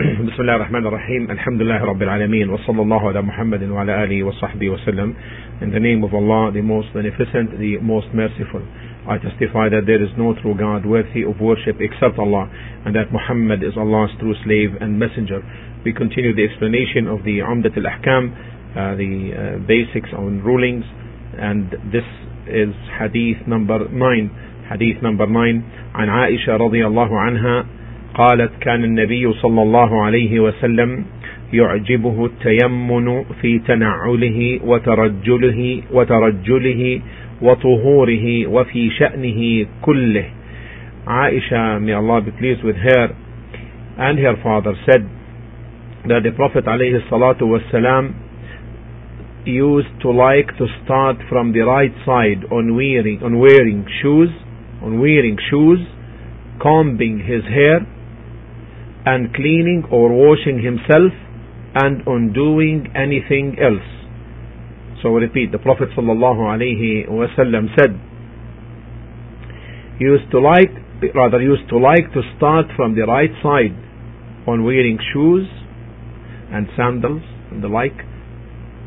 بسم 0.00 0.40
الله 0.42 0.56
الرحمن 0.56 0.86
الرحيم 0.86 1.30
الحمد 1.30 1.62
لله 1.62 1.84
رب 1.84 2.02
العالمين 2.02 2.50
وصلى 2.50 2.82
الله 2.82 3.08
على 3.08 3.22
محمد 3.22 3.62
وعلى 3.62 4.04
آله 4.04 4.22
وصحبه 4.22 4.70
وسلم 4.70 5.14
In 5.60 5.70
the 5.70 5.80
name 5.80 6.02
of 6.04 6.14
Allah, 6.14 6.50
the 6.52 6.62
most 6.62 6.88
beneficent, 6.94 7.58
the 7.58 7.76
most 7.78 8.06
merciful. 8.14 8.62
I 9.06 9.18
testify 9.18 9.68
that 9.68 9.84
there 9.86 10.02
is 10.02 10.08
no 10.16 10.32
true 10.40 10.56
God 10.56 10.86
worthy 10.86 11.22
of 11.22 11.38
worship 11.40 11.76
except 11.80 12.18
Allah 12.18 12.48
and 12.86 12.96
that 12.96 13.12
Muhammad 13.12 13.62
is 13.62 13.76
Allah's 13.76 14.10
true 14.18 14.34
slave 14.44 14.70
and 14.80 14.98
messenger. 14.98 15.44
We 15.84 15.92
continue 15.92 16.34
the 16.34 16.44
explanation 16.48 17.06
of 17.06 17.24
the 17.24 17.44
Umdat 17.44 17.76
al-Ahkam, 17.76 18.24
uh, 18.32 18.96
the 18.96 19.12
uh, 19.36 19.66
basics 19.68 20.08
on 20.16 20.40
rulings 20.40 20.84
and 21.36 21.70
this 21.92 22.08
is 22.48 22.72
hadith 22.98 23.46
number 23.46 23.88
9 23.88 23.94
hadith 24.70 25.02
number 25.02 25.26
9 25.26 25.62
عن 25.94 26.08
عائشة 26.08 26.56
رضي 26.56 26.86
الله 26.86 27.20
عنها 27.20 27.66
قالت 28.15 28.51
كان 28.61 28.83
النبي 28.83 29.33
صلى 29.33 29.61
الله 29.61 30.03
عليه 30.05 30.39
وسلم 30.39 31.05
يعجبه 31.53 32.25
التيمن 32.25 33.23
في 33.41 33.59
تنعله 33.59 34.59
وترجله 34.63 35.81
وترجله 35.91 37.01
وطهوره 37.41 38.47
وفي 38.47 38.89
شأنه 38.89 39.65
كله 39.81 40.25
Aisha 41.07 41.79
may 41.79 41.93
Allah 41.93 42.21
be 42.21 42.31
pleased 42.31 42.63
with 42.63 42.77
her 42.77 43.13
and 43.99 44.17
her 44.17 44.35
father 44.41 44.73
said 44.89 45.03
that 46.07 46.23
the 46.23 46.31
Prophet 46.31 46.65
عليه 46.65 46.95
الصلاة 47.05 47.43
والسلام 47.43 48.13
used 49.45 50.01
to 50.01 50.09
like 50.09 50.57
to 50.57 50.65
start 50.83 51.17
from 51.29 51.51
the 51.53 51.61
right 51.61 51.93
side 52.05 52.45
on 52.51 52.75
wearing 52.75 53.21
on 53.23 53.37
wearing 53.39 53.85
shoes 54.01 54.29
on 54.81 54.99
wearing 54.99 55.37
shoes 55.51 55.79
combing 56.59 57.19
his 57.19 57.43
hair 57.45 57.85
and 59.05 59.33
cleaning 59.33 59.83
or 59.91 60.09
washing 60.09 60.61
himself 60.63 61.13
and 61.75 62.07
on 62.07 62.33
doing 62.33 62.87
anything 62.95 63.57
else. 63.61 63.85
So 65.03 65.09
repeat, 65.09 65.51
the 65.51 65.59
Prophet 65.59 65.89
wasallam 65.97 67.67
said, 67.77 67.93
used 69.99 70.31
to 70.31 70.39
like, 70.39 70.71
rather 71.13 71.41
used 71.41 71.69
to 71.69 71.77
like 71.77 72.11
to 72.13 72.21
start 72.37 72.65
from 72.75 72.95
the 72.95 73.05
right 73.05 73.29
side 73.43 73.75
on 74.47 74.63
wearing 74.63 74.97
shoes 75.13 75.47
and 76.51 76.67
sandals 76.75 77.21
and 77.51 77.63
the 77.63 77.67
like, 77.67 77.97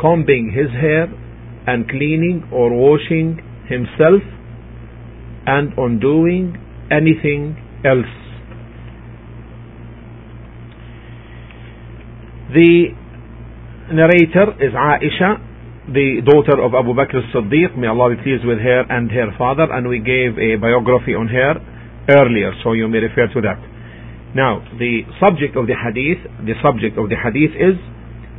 combing 0.00 0.52
his 0.54 0.70
hair 0.70 1.08
and 1.66 1.88
cleaning 1.88 2.48
or 2.52 2.70
washing 2.70 3.40
himself 3.68 4.22
and 5.46 5.76
on 5.78 5.98
doing 5.98 6.56
anything 6.90 7.56
else. 7.84 8.23
The 12.53 12.95
narrator 13.93 14.57
is 14.61 14.73
Aisha, 14.73 15.37
the 15.93 16.21
daughter 16.25 16.61
of 16.61 16.73
Abu 16.73 16.93
Bakr 16.93 17.17
as-Siddiq, 17.17 17.77
may 17.77 17.87
Allah 17.87 18.15
be 18.15 18.21
pleased 18.21 18.45
with 18.45 18.59
her 18.59 18.85
and 18.89 19.09
her 19.11 19.33
father, 19.37 19.65
and 19.71 19.87
we 19.87 19.99
gave 19.99 20.37
a 20.37 20.57
biography 20.57 21.13
on 21.13 21.27
her 21.27 21.57
earlier, 22.09 22.53
so 22.63 22.73
you 22.73 22.87
may 22.87 22.99
refer 22.99 23.27
to 23.33 23.41
that. 23.41 23.57
Now, 24.35 24.61
the 24.77 25.01
subject 25.19 25.57
of 25.57 25.65
the 25.65 25.73
hadith, 25.73 26.21
the 26.45 26.53
subject 26.61 26.97
of 26.97 27.09
the 27.09 27.17
hadith 27.17 27.53
is 27.57 27.77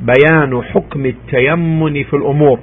بيان 0.01 0.63
حكم 0.63 1.07
التيمن 1.07 2.05
في 2.05 2.15
الأمور 2.17 2.59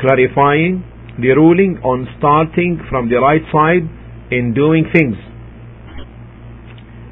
clarifying 0.00 0.82
the 1.18 1.28
ruling 1.36 1.76
on 1.84 2.08
starting 2.18 2.80
from 2.88 3.10
the 3.10 3.16
right 3.16 3.42
side 3.52 3.84
in 4.30 4.54
doing 4.54 4.84
things. 4.94 5.16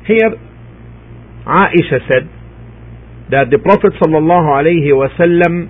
Here, 0.07 0.33
Aisha 1.47 2.01
said, 2.09 2.25
that 3.33 3.51
the 3.51 3.59
Prophet 3.59 3.93
sallallahu 4.01 4.49
alayhi 4.49 4.93
wasallam 4.93 5.69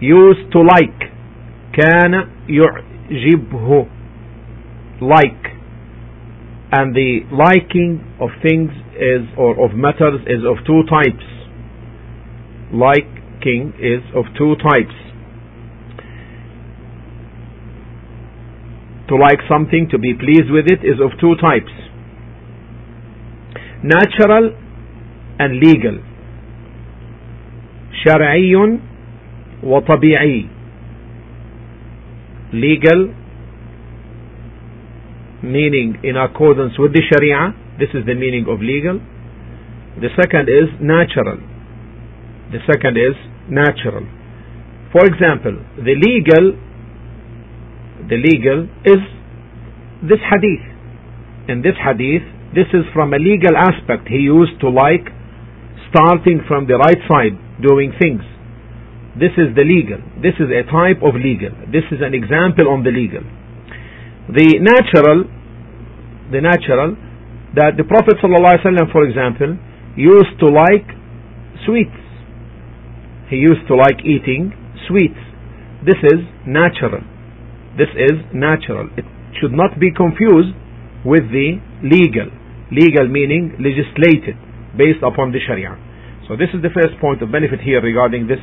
used 0.00 0.52
to 0.52 0.60
like 0.60 1.12
كان 1.72 2.28
يعجبه 2.48 3.86
like 5.00 5.44
and 6.72 6.94
the 6.96 7.20
liking 7.30 8.00
of 8.20 8.30
things 8.42 8.70
is 8.96 9.22
or 9.36 9.52
of 9.64 9.74
matters 9.76 10.20
is 10.26 10.42
of 10.44 10.56
two 10.66 10.82
types 10.88 11.24
liking 12.72 13.72
is 13.78 14.02
of 14.14 14.24
two 14.38 14.54
types 14.56 14.96
to 19.08 19.14
like 19.16 19.38
something 19.48 19.86
to 19.90 19.98
be 19.98 20.12
pleased 20.14 20.50
with 20.50 20.66
it 20.66 20.80
is 20.82 20.98
of 21.00 21.12
two 21.20 21.34
types 21.40 21.70
natural 23.84 24.50
and 25.38 25.60
legal 25.60 26.00
شرعي 28.04 28.78
وطبيعي 29.62 30.46
legal 32.52 33.00
meaning 35.42 35.98
in 36.02 36.16
accordance 36.16 36.78
with 36.78 36.92
the 36.92 37.02
sharia 37.10 37.52
this 37.78 37.90
is 37.92 38.06
the 38.06 38.14
meaning 38.14 38.46
of 38.48 38.60
legal 38.60 39.00
the 40.00 40.08
second 40.20 40.48
is 40.48 40.68
natural 40.80 41.38
the 42.52 42.60
second 42.70 42.96
is 42.96 43.16
natural 43.48 44.06
for 44.92 45.04
example 45.10 45.56
the 45.88 45.94
legal 46.06 46.54
the 48.08 48.18
legal 48.28 48.64
is 48.84 49.02
this 50.02 50.22
hadith 50.30 50.64
in 51.48 51.62
this 51.62 51.76
hadith 51.82 52.24
this 52.54 52.70
is 52.72 52.84
from 52.94 53.12
a 53.12 53.18
legal 53.18 53.56
aspect 53.56 54.08
he 54.08 54.22
used 54.28 54.54
to 54.60 54.68
like 54.68 55.10
starting 55.90 56.40
from 56.48 56.66
the 56.66 56.76
right 56.76 57.02
side 57.10 57.34
doing 57.61 57.93
things. 58.01 58.21
This 59.15 59.35
is 59.35 59.53
the 59.55 59.63
legal. 59.67 59.99
This 60.23 60.35
is 60.39 60.47
a 60.47 60.63
type 60.71 61.03
of 61.03 61.15
legal. 61.19 61.51
This 61.67 61.83
is 61.91 61.99
an 61.99 62.15
example 62.15 62.71
on 62.71 62.83
the 62.83 62.91
legal. 62.91 63.23
The 64.31 64.59
natural, 64.63 65.27
the 66.31 66.39
natural, 66.39 66.95
that 67.55 67.75
the 67.75 67.83
Prophet 67.83 68.15
ﷺ, 68.23 68.91
for 68.95 69.03
example, 69.03 69.59
used 69.99 70.39
to 70.39 70.47
like 70.47 70.87
sweets. 71.67 71.99
He 73.27 73.43
used 73.43 73.67
to 73.67 73.75
like 73.75 73.99
eating 74.07 74.55
sweets. 74.87 75.19
This 75.83 75.99
is 75.99 76.23
natural. 76.47 77.03
This 77.75 77.91
is 77.95 78.15
natural. 78.31 78.87
It 78.95 79.03
should 79.39 79.51
not 79.51 79.75
be 79.79 79.91
confused 79.91 80.55
with 81.03 81.27
the 81.31 81.59
legal. 81.83 82.31
Legal 82.71 83.07
meaning 83.11 83.59
legislated, 83.59 84.39
based 84.77 85.03
upon 85.03 85.35
the 85.35 85.39
Sharia. 85.43 85.75
So 86.31 86.39
this 86.39 86.47
is 86.55 86.63
the 86.63 86.71
first 86.71 86.95
point 87.03 87.19
of 87.19 87.27
benefit 87.27 87.59
here 87.59 87.83
regarding 87.83 88.23
this, 88.23 88.39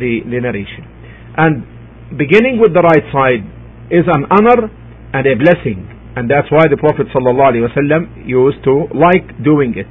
the, 0.00 0.24
the 0.24 0.40
narration. 0.40 0.88
And 1.36 2.16
beginning 2.16 2.56
with 2.56 2.72
the 2.72 2.80
right 2.80 3.04
side 3.12 3.44
is 3.92 4.08
an 4.08 4.24
honor 4.32 4.72
and 5.12 5.28
a 5.28 5.36
blessing. 5.36 5.84
And 6.16 6.32
that's 6.32 6.48
why 6.48 6.64
the 6.72 6.80
Prophet 6.80 7.12
ﷺ 7.12 8.24
used 8.24 8.64
to 8.64 8.88
like 8.96 9.36
doing 9.44 9.76
it. 9.76 9.84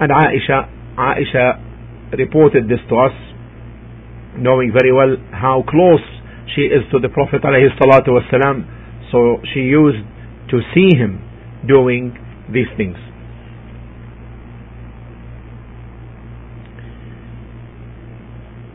And 0.00 0.08
Aisha, 0.08 0.64
Aisha 0.96 1.60
reported 2.16 2.64
this 2.64 2.80
to 2.88 2.96
us, 2.96 3.12
knowing 4.40 4.72
very 4.72 4.96
well 4.96 5.12
how 5.28 5.60
close 5.68 6.00
she 6.56 6.72
is 6.72 6.88
to 6.88 7.04
the 7.04 7.12
Prophet 7.12 7.44
ﷺ. 7.44 9.12
So 9.12 9.44
she 9.52 9.68
used 9.68 10.08
to 10.56 10.64
see 10.72 10.96
him 10.96 11.20
doing 11.68 12.16
these 12.48 12.72
things. 12.80 12.96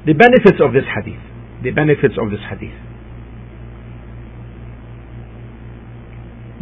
The 0.06 0.14
benefits 0.14 0.62
of 0.62 0.74
this 0.74 0.86
hadith. 0.86 1.22
The 1.64 1.72
benefits 1.72 2.14
of 2.22 2.30
this 2.30 2.42
hadith. 2.50 2.78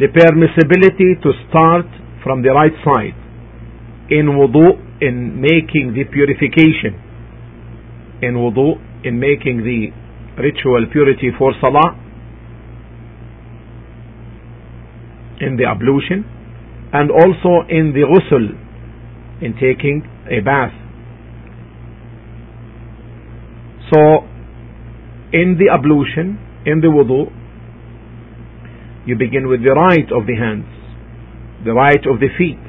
The 0.00 0.08
permissibility 0.08 1.20
to 1.22 1.30
start 1.48 1.86
from 2.24 2.42
the 2.42 2.50
right 2.50 2.72
side 2.82 3.14
in 4.10 4.26
wudu 4.32 4.80
in 5.00 5.40
making 5.40 5.92
the 5.94 6.04
purification 6.04 6.96
in 8.22 8.34
wudu 8.34 8.80
in 9.04 9.20
making 9.20 9.58
the 9.64 9.92
ritual 10.42 10.86
purity 10.92 11.30
for 11.38 11.52
salah 11.60 11.96
in 15.40 15.56
the 15.56 15.64
ablution 15.64 16.24
and 16.92 17.10
also 17.10 17.64
in 17.68 17.92
the 17.92 18.04
ghusl 18.04 18.44
in 19.42 19.52
taking 19.54 20.02
a 20.30 20.40
bath 20.40 20.72
So, 23.92 24.24
in 25.32 25.58
the 25.58 25.68
ablution, 25.72 26.38
in 26.64 26.80
the 26.80 26.88
wudu, 26.88 27.30
you 29.06 29.16
begin 29.16 29.48
with 29.48 29.62
the 29.62 29.72
right 29.72 30.08
of 30.12 30.26
the 30.26 30.36
hands, 30.36 30.70
the 31.64 31.72
right 31.72 32.00
of 32.06 32.20
the 32.20 32.28
feet. 32.38 32.60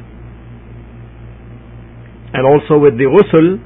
And 2.33 2.44
also 2.45 2.77
with 2.77 2.97
the 2.97 3.07
ghusl, 3.07 3.62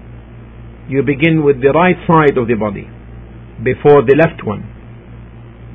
you 0.90 1.01
begin 1.01 1.44
with 1.44 1.62
the 1.62 1.72
right 1.74 1.98
side 2.06 2.38
of 2.38 2.48
the 2.48 2.56
body 2.56 2.86
before 3.63 4.06
the 4.06 4.16
left 4.16 4.45
one. 4.45 4.66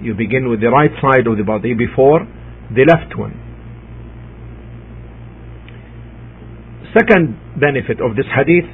You 0.00 0.15
begin 0.15 0.49
with 0.49 0.61
the 0.61 0.70
right 0.70 0.93
side 1.03 1.27
of 1.27 1.37
the 1.37 1.44
body 1.44 1.75
before 1.75 2.27
the 2.70 2.85
left 2.87 3.19
one. 3.19 3.44
second 6.94 7.35
benefit 7.59 7.99
of 8.00 8.15
this 8.15 8.27
hadith 8.31 8.70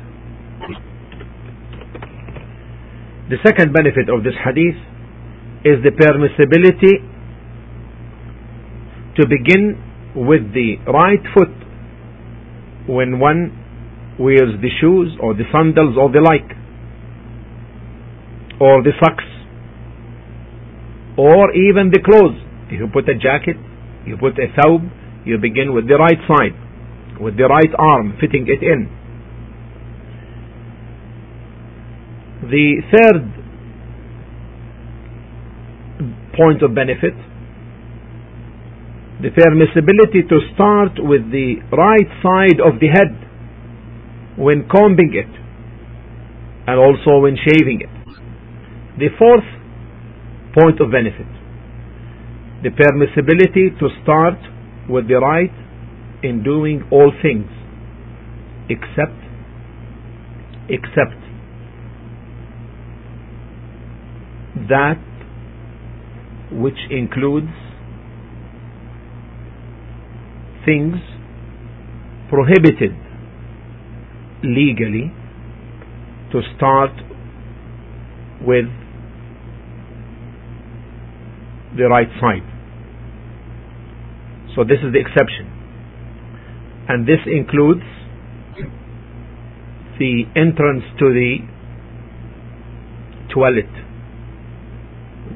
the 3.30 3.38
second 3.46 3.72
benefit 3.72 4.10
of 4.10 4.24
this 4.26 4.34
hadith 4.42 4.74
is 5.62 5.78
the 5.86 5.94
permissibility 5.94 6.98
to 9.14 9.22
begin 9.30 9.78
with 10.16 10.50
the 10.52 10.82
right 10.90 11.22
foot 11.32 11.54
when 12.90 13.20
one 13.20 13.54
wears 14.18 14.58
the 14.60 14.70
shoes 14.80 15.14
or 15.22 15.34
the 15.34 15.46
sandals 15.54 15.94
or 15.96 16.10
the 16.10 16.18
like 16.18 16.50
or 18.60 18.82
the 18.82 18.90
socks 18.98 19.24
or 21.16 21.54
even 21.54 21.90
the 21.94 22.00
clothes. 22.02 22.36
If 22.66 22.80
you 22.80 22.88
put 22.92 23.08
a 23.08 23.14
jacket 23.14 23.56
you 24.06 24.16
put 24.16 24.34
a 24.42 24.50
thawb 24.58 24.90
you 25.24 25.38
begin 25.38 25.72
with 25.72 25.86
the 25.86 25.94
right 25.94 26.18
side 26.26 26.56
with 27.20 27.36
the 27.36 27.46
right 27.46 27.70
arm 27.78 28.16
fitting 28.20 28.48
it 28.48 28.64
in 28.64 28.88
the 32.50 32.82
third 32.90 33.22
point 36.36 36.62
of 36.62 36.74
benefit 36.74 37.14
the 39.22 39.28
permissibility 39.36 40.26
to 40.28 40.40
start 40.54 40.96
with 40.96 41.30
the 41.30 41.60
right 41.76 42.10
side 42.24 42.58
of 42.58 42.80
the 42.80 42.88
head 42.88 43.12
when 44.38 44.66
combing 44.68 45.12
it 45.12 45.28
and 46.66 46.78
also 46.78 47.20
when 47.20 47.36
shaving 47.36 47.82
it. 47.84 47.92
The 48.98 49.08
fourth 49.18 49.44
point 50.54 50.80
of 50.80 50.90
benefit 50.90 51.28
the 52.62 52.68
permissibility 52.68 53.72
to 53.78 53.88
start 54.02 54.36
with 54.88 55.08
the 55.08 55.16
right 55.16 55.52
in 56.22 56.42
doing 56.42 56.84
all 56.90 57.10
things 57.22 57.48
except 58.68 59.16
except 60.68 61.16
that 64.68 64.98
which 66.52 66.78
includes 66.90 67.52
things 70.64 70.96
prohibited 72.28 72.92
legally 74.42 75.12
to 76.32 76.40
start 76.56 76.90
with 78.46 78.66
the 81.76 81.88
right 81.88 82.08
side. 82.20 82.46
So 84.56 84.64
this 84.64 84.78
is 84.84 84.92
the 84.92 85.00
exception. 85.00 85.46
And 86.88 87.06
this 87.06 87.20
includes 87.26 87.82
the 89.98 90.24
entrance 90.34 90.84
to 90.98 91.12
the 91.12 91.38
toilet. 93.32 93.70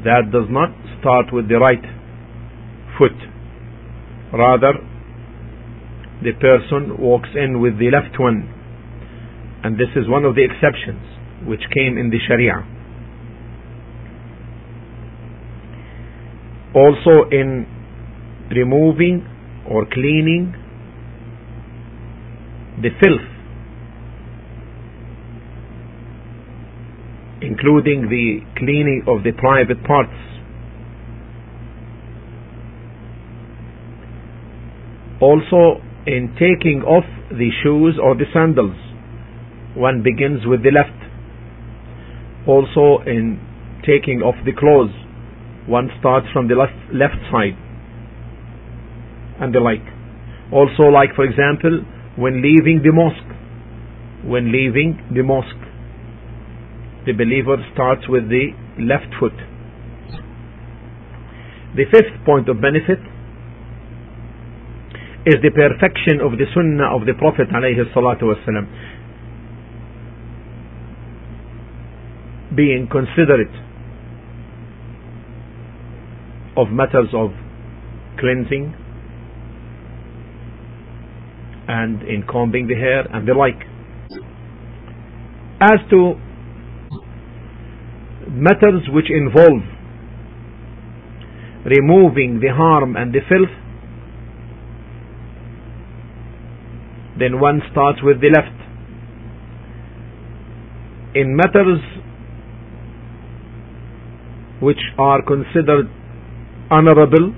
That 0.04 0.30
does 0.30 0.48
not 0.50 0.68
start 1.00 1.32
with 1.32 1.48
the 1.48 1.58
right 1.58 1.82
foot. 2.98 3.16
Rather, 4.32 4.74
the 6.22 6.32
person 6.40 7.00
walks 7.00 7.28
in 7.34 7.60
with 7.60 7.78
the 7.78 7.90
left 7.90 8.18
one. 8.20 8.50
And 9.64 9.76
this 9.76 9.88
is 9.96 10.08
one 10.08 10.24
of 10.24 10.34
the 10.34 10.44
exceptions 10.44 11.00
which 11.46 11.60
came 11.72 11.96
in 11.96 12.10
the 12.10 12.18
Sharia. 12.28 12.64
Also 16.74 17.28
in 17.30 17.66
removing 18.50 19.26
or 19.68 19.86
cleaning 19.86 20.54
the 22.82 22.90
filth 23.00 23.33
including 27.64 28.08
the 28.10 28.40
cleaning 28.58 29.02
of 29.06 29.24
the 29.24 29.32
private 29.32 29.82
parts. 29.84 30.12
Also 35.20 35.80
in 36.06 36.34
taking 36.34 36.82
off 36.82 37.04
the 37.30 37.48
shoes 37.62 37.98
or 38.02 38.14
the 38.14 38.24
sandals 38.34 38.76
one 39.74 40.02
begins 40.02 40.46
with 40.46 40.62
the 40.62 40.70
left. 40.70 40.92
Also 42.46 43.02
in 43.06 43.40
taking 43.86 44.20
off 44.20 44.34
the 44.44 44.52
clothes 44.52 44.92
one 45.66 45.88
starts 45.98 46.26
from 46.32 46.48
the 46.48 46.54
left, 46.54 46.76
left 46.92 47.16
side 47.32 47.56
and 49.40 49.54
the 49.54 49.60
like. 49.60 49.84
Also 50.52 50.92
like 50.92 51.14
for 51.16 51.24
example 51.24 51.80
when 52.16 52.42
leaving 52.42 52.82
the 52.84 52.92
mosque 52.92 53.32
when 54.22 54.52
leaving 54.52 55.00
the 55.14 55.22
mosque 55.22 55.73
the 57.06 57.12
believer 57.12 57.56
starts 57.72 58.08
with 58.08 58.28
the 58.28 58.52
left 58.78 59.12
foot 59.20 59.34
the 61.74 61.84
fifth 61.90 62.24
point 62.24 62.48
of 62.48 62.60
benefit 62.60 63.00
is 65.26 65.34
the 65.42 65.50
perfection 65.50 66.20
of 66.22 66.38
the 66.38 66.46
sunnah 66.54 66.94
of 66.94 67.04
the 67.04 67.14
Prophet. 67.18 67.48
Being 72.54 72.86
considerate 72.86 73.50
of 76.56 76.70
matters 76.70 77.08
of 77.12 77.30
cleansing 78.20 78.72
and 81.66 82.02
in 82.02 82.22
combing 82.30 82.68
the 82.68 82.76
hair 82.76 83.02
and 83.12 83.26
the 83.26 83.34
like. 83.34 83.58
As 85.60 85.80
to 85.90 86.14
matters 88.34 88.82
which 88.90 89.06
involve 89.10 89.62
removing 91.64 92.40
the 92.40 92.52
harm 92.52 92.96
and 92.96 93.14
the 93.14 93.20
filth 93.28 93.54
then 97.18 97.40
one 97.40 97.60
starts 97.70 98.00
with 98.02 98.20
the 98.20 98.28
left. 98.28 98.58
In 101.14 101.36
matters 101.36 101.80
which 104.60 104.80
are 104.98 105.22
considered 105.22 105.86
honorable, 106.70 107.32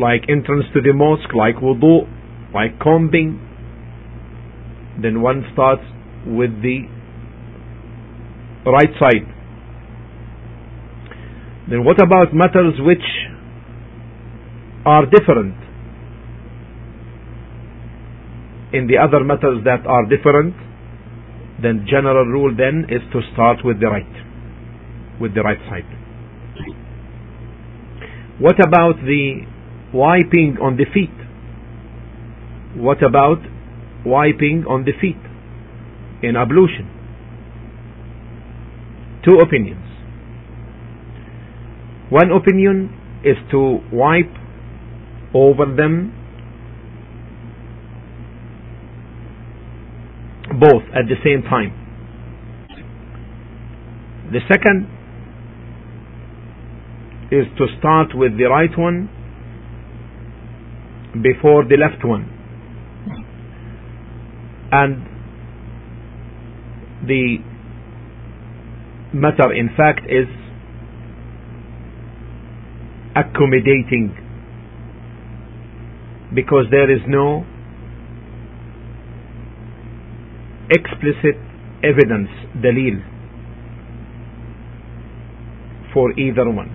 like 0.00 0.22
entrance 0.28 0.64
to 0.74 0.80
the 0.80 0.92
mosque, 0.92 1.32
like 1.34 1.56
wudu, 1.56 2.08
like 2.52 2.80
combing, 2.80 3.38
then 5.00 5.22
one 5.22 5.44
starts 5.52 5.82
with 6.26 6.50
the 6.62 6.88
right 8.70 8.90
side. 9.00 9.26
Then 11.68 11.84
what 11.84 12.00
about 12.02 12.34
matters 12.34 12.74
which 12.80 13.04
are 14.84 15.06
different? 15.06 15.62
in 18.72 18.86
the 18.86 18.96
other 18.96 19.22
matters 19.22 19.62
that 19.64 19.86
are 19.86 20.04
different, 20.08 20.56
then 21.60 21.86
general 21.88 22.24
rule 22.24 22.54
then 22.56 22.86
is 22.88 23.02
to 23.12 23.20
start 23.32 23.58
with 23.64 23.80
the 23.80 23.86
right, 23.86 25.20
with 25.20 25.34
the 25.34 25.42
right 25.42 25.60
side. 25.68 25.88
What 28.40 28.56
about 28.64 28.96
the 29.04 29.44
wiping 29.92 30.56
on 30.60 30.76
the 30.76 30.86
feet? 30.92 31.12
What 32.74 33.02
about 33.02 33.38
wiping 34.04 34.64
on 34.66 34.84
the 34.84 34.92
feet 34.98 35.20
in 36.26 36.34
ablution? 36.34 37.01
Two 39.24 39.38
opinions. 39.38 39.84
One 42.10 42.30
opinion 42.30 42.98
is 43.24 43.36
to 43.52 43.78
wipe 43.92 44.32
over 45.34 45.64
them 45.64 46.12
both 50.60 50.82
at 50.94 51.08
the 51.08 51.16
same 51.24 51.42
time. 51.42 51.72
The 54.32 54.40
second 54.48 54.88
is 57.30 57.46
to 57.56 57.66
start 57.78 58.08
with 58.14 58.36
the 58.36 58.44
right 58.44 58.76
one 58.76 59.08
before 61.22 61.64
the 61.64 61.76
left 61.76 62.04
one. 62.04 62.28
And 64.72 65.06
the 67.06 67.38
matter, 69.14 69.52
in 69.52 69.68
fact, 69.76 70.00
is 70.08 70.26
accommodating 73.16 74.16
because 76.34 76.64
there 76.70 76.90
is 76.90 77.00
no 77.06 77.44
explicit 80.70 81.36
evidence 81.84 82.30
dalil 82.64 83.02
for 85.92 86.18
either 86.18 86.48
one 86.48 86.72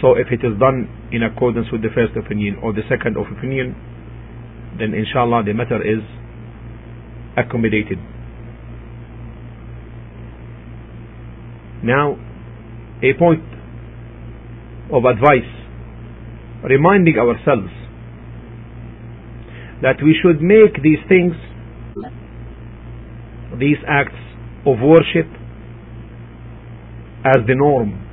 so 0.00 0.14
if 0.16 0.28
it 0.32 0.40
is 0.40 0.58
done 0.58 0.88
in 1.12 1.22
accordance 1.22 1.68
with 1.70 1.82
the 1.82 1.92
first 1.94 2.16
opinion 2.16 2.56
or 2.62 2.72
the 2.72 2.82
second 2.88 3.16
of 3.18 3.26
opinion, 3.36 3.76
then 4.78 4.94
inshallah 4.94 5.44
the 5.44 5.52
matter 5.52 5.76
is 5.84 6.00
accommodated. 7.36 7.98
Now, 11.82 12.16
a 13.02 13.18
point 13.18 13.42
of 14.92 15.04
advice, 15.04 15.48
reminding 16.68 17.16
ourselves 17.16 17.72
that 19.82 19.96
we 20.02 20.14
should 20.22 20.42
make 20.42 20.82
these 20.82 21.00
things, 21.08 21.32
these 23.58 23.78
acts 23.88 24.20
of 24.66 24.76
worship, 24.82 25.26
as 27.24 27.46
the 27.46 27.54
norm. 27.54 28.06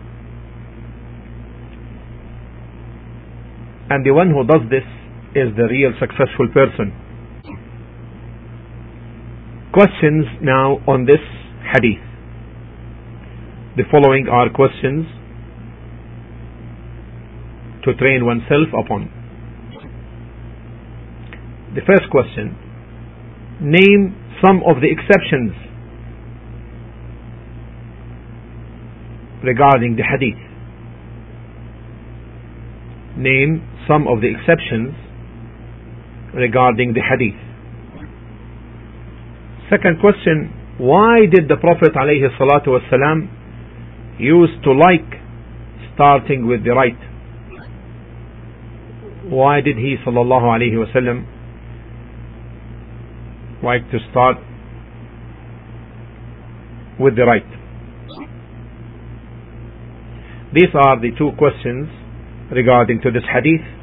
And 3.89 4.05
the 4.05 4.11
one 4.11 4.29
who 4.29 4.45
does 4.45 4.61
this 4.69 4.83
is 5.35 5.55
the 5.55 5.67
real 5.69 5.91
successful 5.99 6.47
person. 6.53 6.91
Questions 9.73 10.25
now 10.41 10.79
on 10.87 11.05
this 11.05 11.23
hadith. 11.73 12.06
The 13.77 13.83
following 13.91 14.25
are 14.27 14.49
questions 14.49 15.05
to 17.85 17.93
train 17.93 18.25
oneself 18.25 18.73
upon. 18.73 19.05
The 21.75 21.81
first 21.85 22.09
question 22.09 22.57
Name 23.61 24.17
some 24.43 24.63
of 24.65 24.81
the 24.81 24.89
exceptions 24.89 25.53
regarding 29.43 29.95
the 29.95 30.01
hadith. 30.09 30.41
Name 33.15 33.61
some 33.87 34.07
of 34.07 34.21
the 34.21 34.33
exceptions 34.33 34.95
regarding 36.33 36.95
the 36.97 37.01
hadith. 37.05 37.37
Second 39.69 40.01
question 40.01 40.49
Why 40.79 41.27
did 41.29 41.47
the 41.47 41.57
Prophet 41.57 41.93
ﷺ 41.93 43.36
used 44.19 44.63
to 44.63 44.71
like 44.71 45.05
starting 45.93 46.47
with 46.47 46.63
the 46.63 46.71
right? 46.71 46.97
Why 49.29 49.61
did 49.61 49.77
he 49.77 49.95
sallallahu 50.05 50.47
alayhi 50.55 50.77
wasallam 50.83 51.25
like 53.63 53.89
to 53.91 53.99
start 54.11 54.37
with 56.99 57.15
the 57.15 57.25
right? 57.25 57.45
These 60.53 60.73
are 60.73 60.99
the 60.99 61.11
two 61.17 61.31
questions 61.37 61.89
regarding 62.51 63.01
to 63.01 63.11
this 63.11 63.23
hadith 63.31 63.76